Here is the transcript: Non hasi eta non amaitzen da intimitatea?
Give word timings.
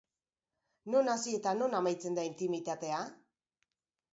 Non 0.95 1.05
hasi 1.13 1.31
eta 1.39 1.51
non 1.59 1.75
amaitzen 1.81 2.15
da 2.21 2.25
intimitatea? 2.31 2.99